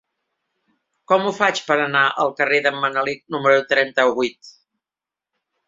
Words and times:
Com 1.11 1.27
ho 1.27 1.33
faig 1.39 1.61
per 1.67 1.77
anar 1.83 2.01
al 2.25 2.33
carrer 2.41 2.59
d'en 2.69 2.81
Manelic 2.87 3.23
número 3.37 3.63
trenta-vuit? 3.75 4.53